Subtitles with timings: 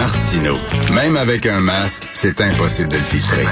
[0.00, 0.56] Martino.
[0.94, 3.44] Même avec un masque, c'est impossible de le filtrer.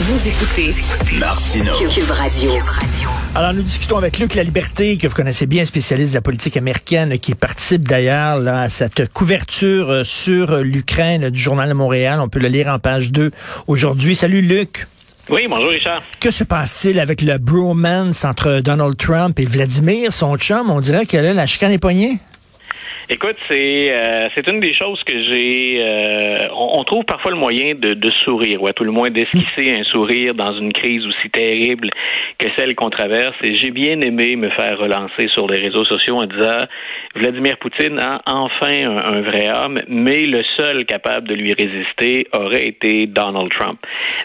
[0.00, 0.74] Vous écoutez
[1.18, 1.72] Martino.
[1.90, 2.50] Cube Radio.
[3.34, 6.58] Alors, nous discutons avec Luc La Liberté, que vous connaissez bien, spécialiste de la politique
[6.58, 12.20] américaine, qui participe d'ailleurs là, à cette couverture euh, sur l'Ukraine du Journal de Montréal.
[12.20, 13.30] On peut le lire en page 2
[13.66, 14.14] aujourd'hui.
[14.14, 14.88] Salut, Luc.
[15.30, 16.02] Oui, bonjour Richard.
[16.20, 20.68] Que se passe-t-il avec le bromance entre Donald Trump et Vladimir, son chum?
[20.68, 22.18] On dirait que là, la chicane est poignée.
[23.08, 25.78] Écoute, c'est euh, c'est une des choses que j'ai.
[25.80, 29.76] Euh, on, trouve parfois le moyen de, de sourire, ou à tout le moins d'esquisser
[29.78, 31.90] un sourire dans une crise aussi terrible
[32.38, 33.36] que celle qu'on traverse.
[33.42, 36.64] Et j'ai bien aimé me faire relancer sur les réseaux sociaux en disant
[37.14, 42.66] Vladimir Poutine a enfin un, vrai homme, mais le seul capable de lui résister aurait
[42.66, 43.78] été Donald Trump.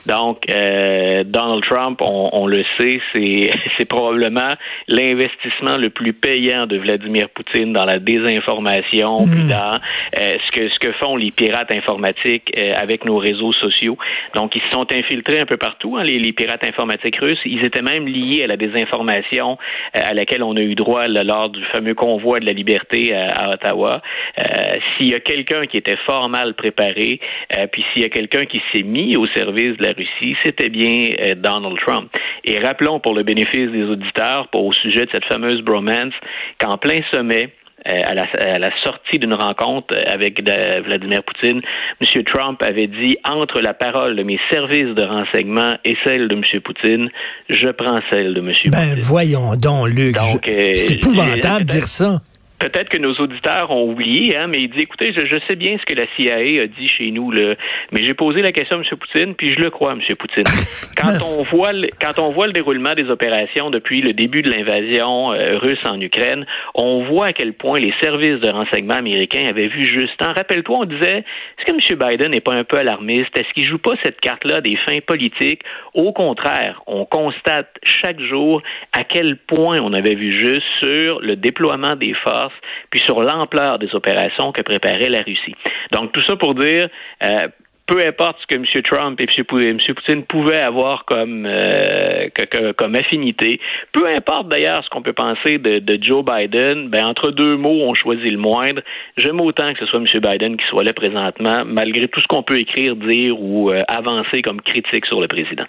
[0.05, 4.53] Donc, euh, Donald Trump, on, on le sait, c'est c'est probablement
[4.87, 9.47] l'investissement le plus payant de Vladimir Poutine dans la désinformation Hmm.
[9.49, 9.79] dans
[10.17, 13.97] euh, ce que ce que font les pirates informatiques euh, avec nos réseaux sociaux.
[14.35, 17.39] Donc, ils se sont infiltrés un peu partout, hein, les, pirates informatiques russes.
[17.45, 19.57] Ils étaient même liés à la désinformation
[19.95, 23.51] euh, à laquelle on a eu droit lors du fameux convoi de la liberté à
[23.51, 24.01] Ottawa.
[24.97, 27.19] s'il y a quelqu'un qui était fort mal préparé,
[27.71, 31.15] puis s'il y a quelqu'un qui s'est mis au service de la Russie, c'était bien
[31.35, 32.09] Donald Trump.
[32.43, 36.13] Et rappelons pour le bénéfice des auditeurs, pour, au sujet de cette fameuse bromance,
[36.59, 37.49] qu'en plein sommet,
[37.87, 41.61] euh, à la, sortie d'une rencontre avec Vladimir Poutine,
[42.01, 42.23] M.
[42.23, 46.43] Trump avait dit entre la parole de mes services de renseignement et celle de M.
[46.61, 47.09] Poutine,
[47.49, 48.53] je prends celle de M.
[48.67, 50.17] Ben voyons donc, Luc.
[50.17, 52.21] Euh, c'est épouvantable de dire ça
[52.59, 55.85] peut-être que nos auditeurs ont oublié, hein, mais il dit écoutez, je, sais bien ce
[55.85, 57.55] que la CIA a dit chez nous, là,
[57.91, 58.97] mais j'ai posé la question à M.
[58.97, 60.01] Poutine, puis je le crois, M.
[60.17, 60.43] Poutine.
[60.97, 64.49] Quand on voit le, quand on voit le déroulement des opérations depuis le début de
[64.49, 69.45] l'invasion euh, russe en Ukraine, on voit à quel point les services de renseignement américains
[69.47, 70.19] avaient vu juste.
[70.19, 71.23] Rappelle-toi, on disait
[71.57, 71.99] est-ce que M.
[71.99, 73.37] Biden n'est pas un peu alarmiste?
[73.37, 75.61] Est-ce qu'il joue pas cette carte-là des fins politiques?
[75.93, 81.35] Au contraire, on constate chaque jour à quel point on avait vu juste sur le
[81.35, 82.46] déploiement des forces
[82.89, 85.55] puis sur l'ampleur des opérations que préparait la Russie.
[85.91, 86.89] Donc tout ça pour dire,
[87.23, 87.47] euh,
[87.87, 88.65] peu importe ce que M.
[88.83, 89.77] Trump et M.
[89.95, 92.27] Poutine pouvaient avoir comme, euh,
[92.77, 93.59] comme affinité,
[93.93, 97.95] peu importe d'ailleurs ce qu'on peut penser de, Joe Biden, ben, entre deux mots, on
[97.95, 98.81] choisit le moindre.
[99.17, 100.05] J'aime autant que ce soit M.
[100.21, 104.41] Biden qui soit là présentement, malgré tout ce qu'on peut écrire, dire ou euh, avancer
[104.41, 105.63] comme critique sur le président.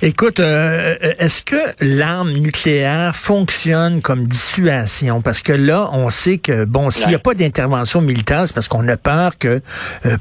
[0.00, 5.20] Écoute, euh, est-ce que l'arme nucléaire fonctionne comme dissuasion?
[5.20, 8.68] Parce que là, on sait que, bon, s'il n'y a pas d'intervention militaire, c'est parce
[8.68, 9.60] qu'on a peur que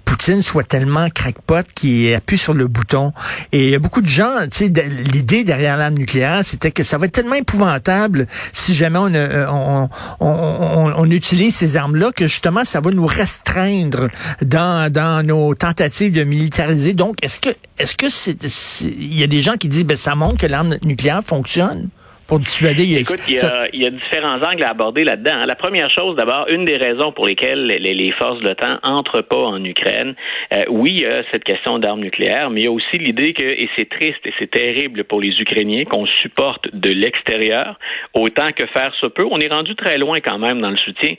[0.03, 3.13] Poutine soit tellement crackpot qui appuie sur le bouton.
[3.51, 6.83] Et il y a beaucoup de gens, tu sais, l'idée derrière l'arme nucléaire, c'était que
[6.83, 9.89] ça va être tellement épouvantable si jamais on, euh, on,
[10.19, 14.09] on utilise ces armes-là que justement ça va nous restreindre
[14.41, 16.93] dans, dans nos tentatives de militariser.
[16.93, 18.37] Donc, est-ce que est-ce que c'est
[18.81, 21.89] il y a des gens qui disent ben ça montre que l'arme nucléaire fonctionne?
[22.27, 22.97] Pour dissuader.
[22.99, 25.39] Écoute, il y, a, il y a différents angles à aborder là-dedans.
[25.41, 25.45] Hein.
[25.45, 29.21] La première chose, d'abord, une des raisons pour lesquelles les, les forces de l'OTAN entrent
[29.21, 30.13] pas en Ukraine,
[30.53, 33.33] euh, oui, il y a cette question d'armes nucléaires, mais il y a aussi l'idée
[33.33, 37.79] que, et c'est triste et c'est terrible pour les Ukrainiens, qu'on supporte de l'extérieur
[38.13, 39.25] autant que faire se peut.
[39.29, 41.13] On est rendu très loin quand même dans le soutien,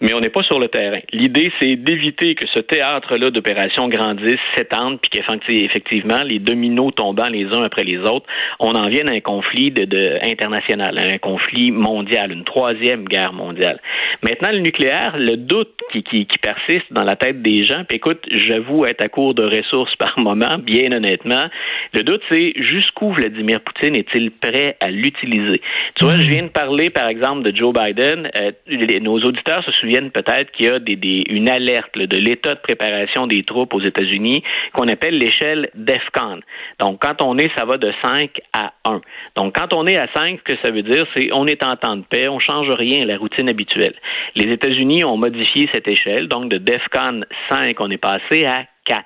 [0.00, 1.00] mais on n'est pas sur le terrain.
[1.12, 7.44] L'idée, c'est d'éviter que ce théâtre-là d'opérations grandisse, s'étende, puis qu'effectivement, les dominos tombant les
[7.46, 8.26] uns après les autres,
[8.60, 13.32] on en vienne à un conflit de, de international un conflit mondial, une troisième guerre
[13.32, 13.80] mondiale.
[14.22, 18.22] Maintenant, le nucléaire, le doute qui, qui, persiste dans la tête des gens, puis écoute,
[18.30, 21.48] j'avoue être à court de ressources par moment, bien honnêtement,
[21.92, 25.60] le doute, c'est jusqu'où Vladimir Poutine est-il prêt à l'utiliser?
[25.96, 28.30] Tu vois, je viens de parler, par exemple, de Joe Biden.
[28.36, 28.52] Euh,
[29.00, 32.60] nos auditeurs se souviennent peut-être qu'il y a des, des, une alerte de l'état de
[32.60, 34.42] préparation des troupes aux États-Unis
[34.72, 36.40] qu'on appelle l'échelle DEFCON.
[36.80, 39.00] Donc, quand on est, ça va de 5 à 1.
[39.36, 41.76] Donc, quand on est à 5, ce que ça veut dire, c'est on est en
[41.76, 43.94] temps de paix, on change rien à la routine habituelle.
[44.36, 49.04] Les États-Unis ont modifié cette échelle, donc de DEFCON 5, on est passé à 4.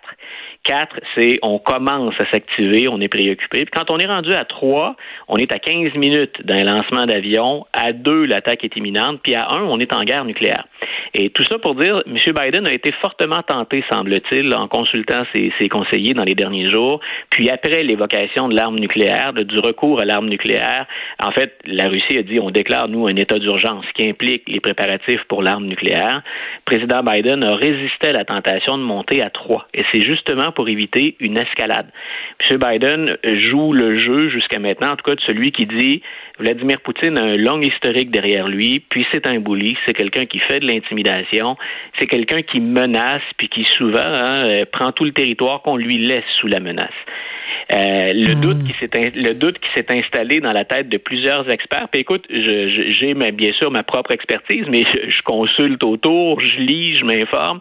[0.64, 3.64] 4, c'est on commence à s'activer, on est préoccupé.
[3.64, 4.96] Puis quand on est rendu à 3,
[5.28, 7.64] on est à 15 minutes d'un lancement d'avion.
[7.72, 9.20] À 2, l'attaque est imminente.
[9.22, 10.64] Puis à 1, on est en guerre nucléaire.
[11.14, 12.16] Et tout ça pour dire, M.
[12.16, 17.00] Biden a été fortement tenté, semble-t-il, en consultant ses, conseillers dans les derniers jours,
[17.30, 20.86] puis après l'évocation de l'arme nucléaire, du recours à l'arme nucléaire,
[21.22, 24.60] en fait, la Russie a dit, on déclare, nous, un état d'urgence qui implique les
[24.60, 26.22] préparatifs pour l'arme nucléaire.
[26.64, 29.68] Président Biden a résisté à la tentation de monter à 3.
[29.74, 31.88] Et c'est justement pour éviter une escalade.
[32.48, 32.58] M.
[32.58, 36.02] Biden joue le jeu jusqu'à maintenant, en tout cas de celui qui dit
[36.38, 40.38] Vladimir Poutine a un long historique derrière lui, puis c'est un bully, c'est quelqu'un qui
[40.38, 40.66] fait de
[41.98, 45.98] C'est quelqu'un qui menace puis qui souvent hein, euh, prend tout le territoire qu'on lui
[45.98, 46.90] laisse sous la menace.
[47.72, 48.40] Euh, le hmm.
[48.40, 51.88] doute qui s'est le doute qui s'est installé dans la tête de plusieurs experts.
[51.90, 57.04] Puis écoute, j'ai bien sûr ma propre expertise, mais je, consulte autour, je lis, je
[57.04, 57.60] m'informe.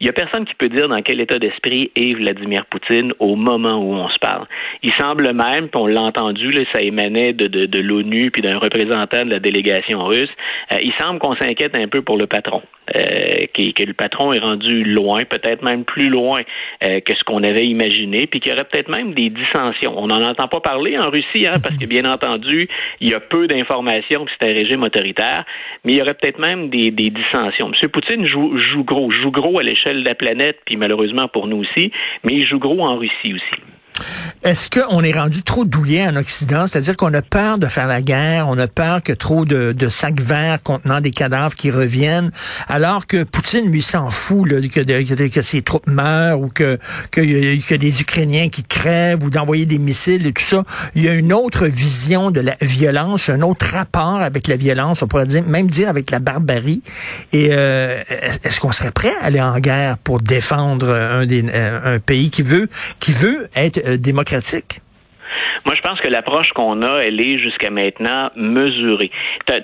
[0.00, 3.34] Il y a personne qui peut dire dans quel état d'esprit est Vladimir Poutine au
[3.34, 4.46] moment où on se parle.
[4.82, 8.42] Il semble même, puis on l'a entendu, là, ça émanait de, de, de l'ONU puis
[8.42, 10.30] d'un représentant de la délégation russe.
[10.72, 12.62] Euh, il semble qu'on s'inquiète un peu pour le patron,
[12.96, 16.40] euh, que, le patron est rendu loin, peut-être même plus loin
[16.84, 19.32] euh, que ce qu'on avait imaginé, puis qu'il y aurait peut-être même des
[19.86, 22.68] on n'en entend pas parler en Russie, hein, parce que bien entendu,
[23.00, 25.44] il y a peu d'informations c'est un régime autoritaire,
[25.84, 27.70] mais il y aurait peut-être même des, dissensions.
[27.72, 27.88] M.
[27.88, 31.58] Poutine joue, joue gros, joue gros à l'échelle de la planète, puis malheureusement pour nous
[31.58, 31.92] aussi,
[32.24, 33.62] mais il joue gros en Russie aussi.
[34.44, 36.66] Est-ce qu'on est rendu trop douillet en Occident?
[36.66, 40.20] C'est-à-dire qu'on a peur de faire la guerre, on a peur que trop de, sacs
[40.20, 42.30] verts contenant des cadavres qui reviennent,
[42.68, 46.78] alors que Poutine, lui, s'en fout que, que, ses troupes meurent ou que,
[47.10, 50.64] que, que des Ukrainiens qui crèvent ou d'envoyer des missiles et tout ça.
[50.94, 55.02] Il y a une autre vision de la violence, un autre rapport avec la violence,
[55.02, 56.82] on pourrait même dire avec la barbarie.
[57.32, 58.02] Et euh,
[58.44, 62.42] est-ce qu'on serait prêt à aller en guerre pour défendre un, des, un pays qui
[62.42, 62.68] veut,
[63.00, 64.80] qui veut être euh, démocratique?
[65.64, 69.10] Moi, je pense que l'approche qu'on a, elle est jusqu'à maintenant mesurée.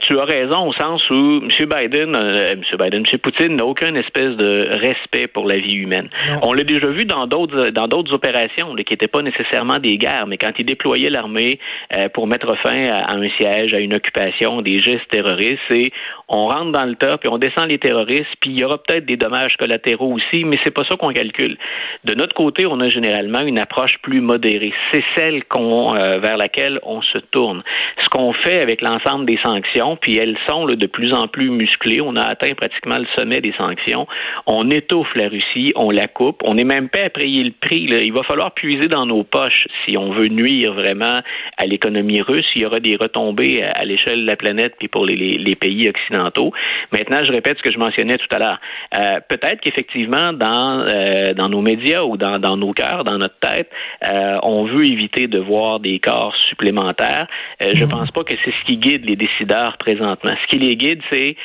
[0.00, 1.49] Tu as raison au sens où M.
[1.49, 2.62] Biden, euh, M.
[2.78, 3.19] Biden, M.
[3.19, 6.08] Poutine n'a aucun espèce de respect pour la vie humaine.
[6.43, 10.26] On l'a déjà vu dans d'autres dans d'autres opérations qui n'étaient pas nécessairement des guerres,
[10.26, 11.58] mais quand il déployait l'armée
[11.96, 15.90] euh, pour mettre fin à, un siège, à une occupation, des gestes terroristes, c'est
[16.28, 19.06] on rentre dans le top et on descend les terroristes, puis il y aura peut-être
[19.06, 21.56] des dommages collatéraux aussi, mais c'est pas ça qu'on calcule.
[22.05, 24.72] De notre côté, on a généralement une approche plus modérée.
[24.93, 27.62] C'est celle qu'on euh, vers laquelle on se tourne.
[28.01, 32.01] Ce qu'on fait avec l'ensemble des sanctions, puis elles sont de plus en plus musclées,
[32.01, 34.06] on a atteint pratiquement le sommet des sanctions.
[34.47, 37.87] On étouffe la Russie, on la coupe, on n'est même pas à payer le prix.
[37.89, 41.21] Il va falloir puiser dans nos poches si on veut nuire vraiment
[41.56, 42.47] à l'économie russe.
[42.56, 46.53] Il y aura des retombées à l'échelle de la planète puis pour les pays occidentaux
[46.93, 48.61] Maintenant, je répète ce que je mentionnais tout à l'heure.
[48.97, 53.39] Euh, peut-être qu'effectivement, dans, euh, dans nos médias ou dans, dans nos cœurs, dans notre
[53.39, 53.71] tête,
[54.09, 57.26] euh, on veut éviter de voir des corps supplémentaires.
[57.61, 57.91] je ne mhm.
[57.91, 60.32] pense pas que c'est ce qui guide les décideurs présentement.
[60.43, 61.37] Ce qui les guide, c'est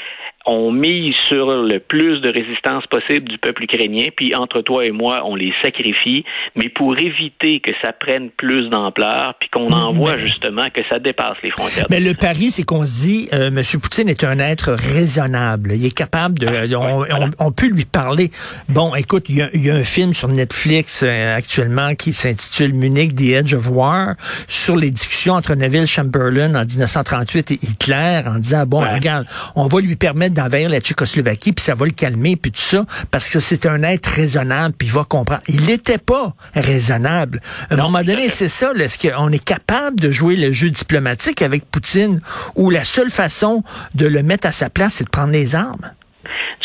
[0.49, 4.91] on mise sur le plus de résistance possible du peuple ukrainien, puis entre toi et
[4.91, 6.25] moi, on les sacrifie,
[6.55, 10.97] mais pour éviter que ça prenne plus d'ampleur, puis qu'on en voit justement que ça
[10.97, 11.85] dépasse les frontières.
[11.91, 13.61] Mais le pari, c'est qu'on se dit, euh, M.
[13.79, 15.73] Poutine est un être raisonnable.
[15.75, 16.47] Il est capable de...
[16.47, 18.31] Ah, on, peut lui parler.
[18.69, 23.37] Bon, écoute, il y a, un film sur Netflix euh, actuellement qui s'intitule Munich, The
[23.37, 24.15] Edge of War,
[24.47, 29.67] sur les discussions entre Neville Chamberlain en 1938 et Hitler, en disant, bon, regarde, on
[29.67, 33.27] va lui permettre d'envahir la Tchécoslovaquie, puis ça va le calmer, puis tout ça, parce
[33.29, 35.41] que c'est un être raisonnable, puis il va comprendre.
[35.47, 37.41] Il n'était pas raisonnable.
[37.69, 41.41] À un moment donné, c'est ça, est-ce qu'on est capable de jouer le jeu diplomatique
[41.41, 42.21] avec Poutine,
[42.55, 43.63] où la seule façon
[43.95, 45.91] de le mettre à sa place, c'est de prendre les armes?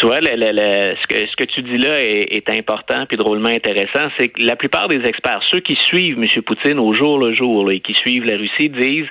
[0.05, 4.55] Tu vois, ce, que, tu dis là est, important puis drôlement intéressant, c'est que la
[4.55, 6.43] plupart des experts, ceux qui suivent M.
[6.43, 9.07] Poutine au jour le jour et qui suivent la Russie, disent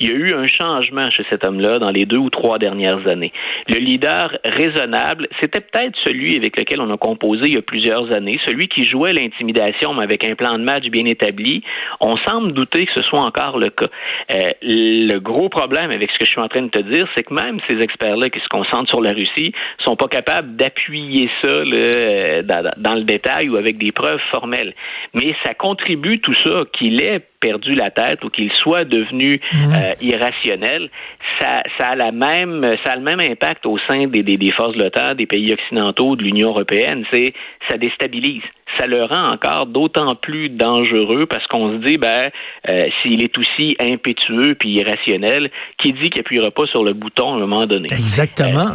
[0.00, 3.06] il y a eu un changement chez cet homme-là dans les deux ou trois dernières
[3.06, 3.30] années.
[3.68, 8.10] Le leader raisonnable, c'était peut-être celui avec lequel on a composé il y a plusieurs
[8.10, 11.62] années, celui qui jouait l'intimidation, mais avec un plan de match bien établi.
[12.00, 13.88] On semble douter que ce soit encore le cas.
[14.34, 17.24] Euh, le gros problème avec ce que je suis en train de te dire, c'est
[17.24, 19.52] que même ces experts-là qui se concentrent sur la Russie
[19.84, 24.74] sont pas capables d'appuyer ça euh, dans, le détail ou avec des preuves formelles.
[25.14, 29.92] Mais ça contribue tout ça qu'il ait perdu la tête ou qu'il soit devenu euh,
[30.00, 30.90] irrationnel,
[31.38, 34.82] ça, a la même, ça a le même impact au sein des, des forces de
[34.82, 37.04] l'OTAN, des pays occidentaux, de l'Union européenne.
[37.12, 37.32] C'est
[37.68, 38.42] ça déstabilise
[38.76, 42.28] ça le rend encore d'autant plus dangereux parce qu'on se dit, ben,
[42.70, 47.32] euh, s'il est aussi impétueux puis irrationnel, qui dit qu'il appuiera pas sur le bouton
[47.32, 47.86] à un moment donné?
[47.90, 48.68] Exactement.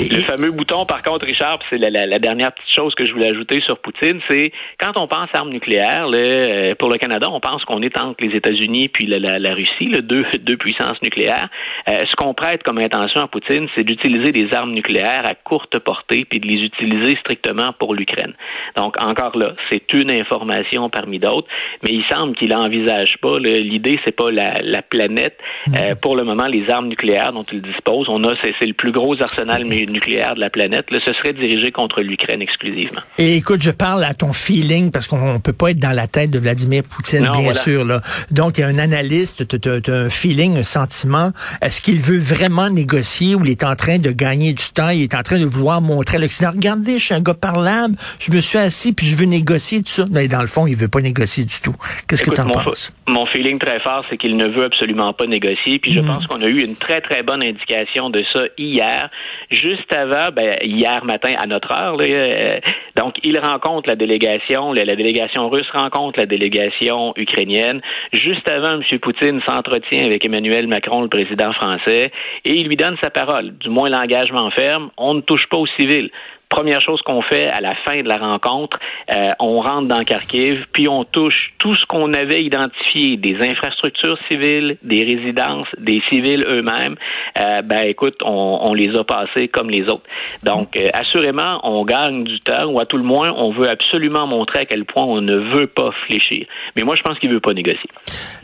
[0.00, 3.30] Euh, le fameux bouton, par contre, Richard, c'est la, dernière petite chose que je voulais
[3.30, 7.64] ajouter sur Poutine, c'est quand on pense armes nucléaires, euh, pour le Canada, on pense
[7.64, 11.48] qu'on est entre les États-Unis puis la, Russie, deux, deux puissances nucléaires.
[11.86, 16.24] ce qu'on prête comme intention à Poutine, c'est d'utiliser des armes nucléaires à courte portée
[16.28, 18.34] puis de les utiliser strictement pour l'Ukraine.
[18.76, 19.54] Donc, encore là.
[19.70, 21.48] C'est une information parmi d'autres,
[21.82, 23.38] mais il semble qu'il n'envisage pas.
[23.38, 25.38] L'idée, c'est pas la, planète.
[25.66, 25.74] Mm.
[25.76, 28.92] Euh, pour le moment, les armes nucléaires dont il dispose, on a, c'est le plus
[28.92, 30.90] gros arsenal nucléaire de la planète.
[30.90, 33.00] Là, ce serait dirigé contre l'Ukraine exclusivement.
[33.18, 36.30] Et écoute, je parle à ton feeling parce qu'on peut pas être dans la tête
[36.30, 37.84] de Vladimir Poutine, bien sûr.
[37.90, 38.00] Là.
[38.30, 41.32] Donc, il y a un analyste, tu as, un feeling, un sentiment.
[41.60, 44.90] Est-ce qu'il veut vraiment négocier ou il est en train de gagner du temps?
[44.90, 47.96] Il est en train de vouloir montrer à l'Occident, regardez, je suis un gars parlable,
[48.18, 50.04] je me suis assis puis je veux négocier tout ça.
[50.10, 51.74] Mais dans le fond, il veut pas négocier du tout.
[52.08, 52.92] Qu'est-ce que tu en penses?
[53.08, 55.78] Mon feeling très fort, c'est qu'il ne veut absolument pas négocier.
[55.78, 56.06] Puis je mm.
[56.06, 59.10] pense qu'on a eu une très, très bonne indication de ça hier,
[59.50, 61.96] juste avant, ben, hier matin à notre heure.
[62.00, 62.60] Euh,
[62.96, 67.79] donc, il rencontre la délégation, la, délégation russe rencontre la délégation ukrainienne.
[68.12, 68.98] Juste avant, M.
[69.00, 72.10] Poutine s'entretient avec Emmanuel Macron, le président français,
[72.44, 73.56] et il lui donne sa parole.
[73.58, 74.90] Du moins, l'engagement ferme.
[74.96, 76.10] On ne touche pas aux civils
[76.50, 78.78] première chose qu'on fait à la fin de la rencontre,
[79.10, 84.18] euh, on rentre dans Kharkiv, puis on touche tout ce qu'on avait identifié, des infrastructures
[84.28, 86.96] civiles, des résidences, des civils eux-mêmes.
[87.38, 90.02] Euh, ben écoute, on, les a passés comme les autres.
[90.42, 94.26] Donc, euh, assurément, on gagne du temps, ou à tout le moins, on veut absolument
[94.26, 96.46] montrer à quel point on ne veut pas fléchir.
[96.76, 97.88] Mais moi, je pense qu'il veut pas négocier.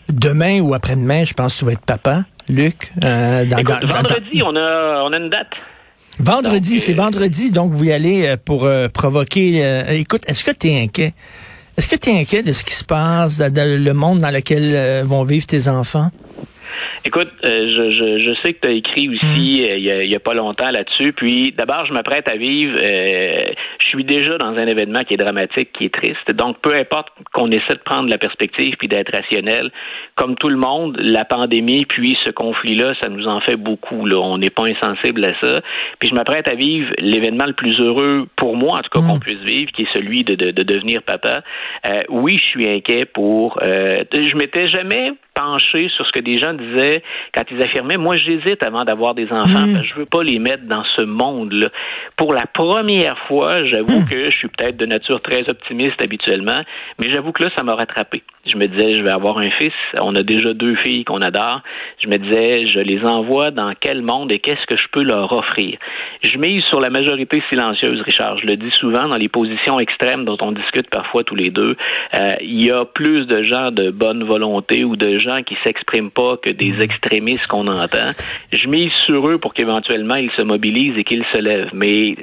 [0.09, 2.93] Demain ou après-demain, je pense que tu vas être papa, Luc.
[2.97, 5.51] Écoute, vendredi, on a on a une date.
[6.19, 9.63] Vendredi, c'est vendredi, donc vous y allez euh, pour euh, provoquer.
[9.63, 11.13] Euh, écoute, est-ce que tu es inquiet?
[11.77, 15.05] Est-ce que tu es inquiet de ce qui se passe, dans le monde dans lequel
[15.05, 16.11] vont vivre tes enfants?
[17.05, 19.71] Écoute, euh, je, je, je, sais que tu as écrit aussi hmm.
[19.71, 21.13] euh, il, y a, pas longtemps là-dessus.
[21.13, 22.79] Puis d'abord, je m'apprête à vivre.
[22.83, 23.39] Euh,
[23.79, 26.31] je suis déjà dans un événement qui est dramatique, qui est triste.
[26.33, 29.71] Donc, peu importe qu'on essaie de prendre la perspective puis d'être rationnel,
[30.15, 34.07] comme tout le monde, la pandémie puis ce conflit-là, ça nous en fait beaucoup.
[34.07, 34.19] Là.
[34.19, 35.61] On n'est pas insensible à ça.
[35.99, 39.17] Puis je m'apprête à vivre l'événement le plus heureux pour moi, en tout cas, qu'on
[39.17, 39.21] hmm.
[39.21, 41.43] puisse vivre, qui est celui de, de, de devenir papa.
[42.09, 43.59] oui, je suis inquiet pour.
[43.63, 47.03] je m'étais jamais penché sur ce que des gens disaient
[47.35, 49.83] quand ils affirmaient moi j'hésite avant d'avoir des enfants, mm.
[49.83, 51.69] je veux pas les mettre dans ce monde-là.
[52.17, 54.09] Pour la première fois, j'avoue mm.
[54.09, 56.61] que je suis peut-être de nature très optimiste habituellement,
[56.99, 58.23] mais j'avoue que là ça m'a rattrapé.
[58.47, 61.61] Je me disais je vais avoir un fils, on a déjà deux filles qu'on adore.
[62.03, 65.33] Je me disais je les envoie dans quel monde et qu'est-ce que je peux leur
[65.33, 65.79] offrir?
[66.23, 68.39] Je mise sur la majorité silencieuse, Richard.
[68.39, 71.77] Je le dis souvent dans les positions extrêmes dont on discute parfois tous les deux.
[72.15, 76.11] Euh, il y a plus de gens de bonne volonté ou de gens qui s'expriment
[76.11, 78.13] pas que des extrémistes qu'on entend.
[78.53, 81.71] Je mise sur eux pour qu'éventuellement ils se mobilisent et qu'ils se lèvent.
[81.73, 82.17] Mais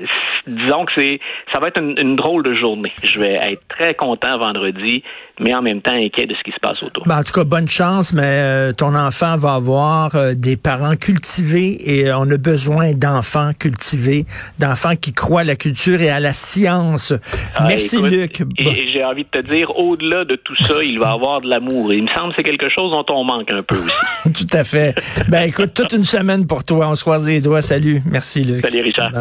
[0.47, 1.19] disons que c'est,
[1.51, 2.91] ça va être une, drôle de journée.
[3.03, 5.03] Je vais être très content vendredi,
[5.39, 7.05] mais en même temps inquiet de ce qui se passe autour.
[7.05, 10.95] Ben, en tout cas, bonne chance, mais euh, ton enfant va avoir euh, des parents
[10.95, 14.25] cultivés et euh, on a besoin d'enfants cultivés,
[14.59, 17.13] d'enfants qui croient à la culture et à la science.
[17.55, 18.41] Ah, Merci, Luc.
[18.57, 21.91] Et, j'ai envie de te dire, au-delà de tout ça, il va avoir de l'amour.
[21.93, 23.89] Il me semble que c'est quelque chose dont on manque un peu aussi.
[24.47, 24.95] tout à fait.
[25.29, 26.89] Ben écoute, toute une semaine pour toi.
[26.89, 27.61] On se croise les doigts.
[27.61, 28.01] Salut.
[28.05, 28.61] Merci, Luc.
[28.61, 29.11] Salut, Richard.